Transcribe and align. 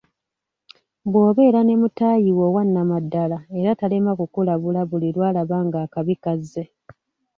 Bw'obeera 1.11 1.59
ne 1.63 1.75
mutaayi 1.81 2.29
wo 2.37 2.43
owannamaddala 2.49 3.37
era 3.59 3.71
talema 3.79 4.11
kukulabula 4.19 4.81
buli 4.89 5.09
lwalaba 5.15 5.57
nga 5.67 5.77
akabi 5.85 6.15
kazze. 6.23 6.63